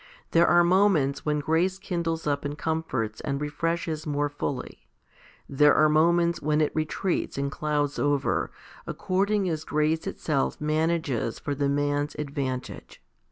There 0.31 0.47
are 0.47 0.63
moments 0.63 1.27
when 1.27 1.41
grace 1.41 1.77
kindles 1.77 2.25
up 2.25 2.43
and 2.43 2.57
comforts 2.57 3.21
and 3.21 3.39
refreshes 3.39 4.07
more 4.07 4.29
fully; 4.29 4.87
there 5.47 5.75
are 5.75 5.89
moments 5.89 6.41
when 6.41 6.59
it 6.59 6.71
retreats 6.75 7.37
and 7.37 7.51
clouds 7.51 7.99
over, 7.99 8.49
according 8.87 9.47
as 9.47 9.63
grace 9.63 10.07
itself 10.07 10.59
manages 10.59 11.37
for 11.37 11.53
the 11.53 11.69
man's 11.69 12.15
advantage. 12.15 12.99